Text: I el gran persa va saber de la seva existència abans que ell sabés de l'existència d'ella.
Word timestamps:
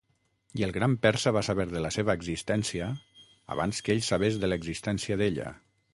I 0.59 0.63
el 0.67 0.71
gran 0.77 0.93
persa 1.03 1.33
va 1.35 1.43
saber 1.47 1.67
de 1.73 1.83
la 1.85 1.91
seva 1.97 2.15
existència 2.21 2.89
abans 3.57 3.83
que 3.89 3.95
ell 3.97 4.03
sabés 4.11 4.41
de 4.45 4.51
l'existència 4.51 5.21
d'ella. 5.25 5.55